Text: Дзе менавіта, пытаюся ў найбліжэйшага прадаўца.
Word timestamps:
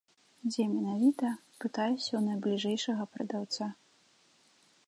Дзе 0.51 0.63
менавіта, 0.75 1.29
пытаюся 1.65 2.05
ў 2.15 2.21
найбліжэйшага 2.31 3.03
прадаўца. 3.15 3.73